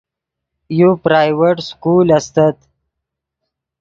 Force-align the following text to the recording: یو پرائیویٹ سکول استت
یو 0.79 0.89
پرائیویٹ 1.03 1.57
سکول 1.69 2.07
استت 2.17 2.57